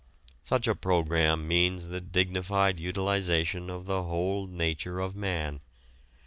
[0.41, 5.59] Such a program means the dignified utilization of the whole nature of man.